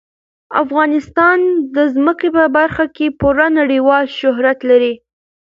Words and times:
افغانستان 0.63 1.37
د 1.75 1.77
ځمکه 1.95 2.27
په 2.35 2.43
برخه 2.57 2.85
کې 2.95 3.15
پوره 3.19 3.47
نړیوال 3.59 4.05
شهرت 4.19 4.59
لري. 4.69 4.93